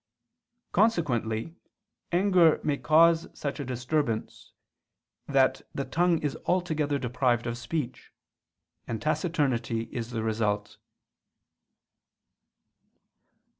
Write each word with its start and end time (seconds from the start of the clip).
Consequently 0.71 1.53
anger 2.11 2.59
may 2.63 2.75
cause 2.75 3.27
such 3.35 3.59
a 3.59 3.63
disturbance, 3.63 4.51
that 5.27 5.61
the 5.75 5.85
tongue 5.85 6.17
is 6.23 6.35
altogether 6.47 6.97
deprived 6.97 7.45
of 7.45 7.55
speech; 7.55 8.11
and 8.87 8.99
taciturnity 8.99 9.81
is 9.91 10.09
the 10.09 10.23
result. 10.23 10.79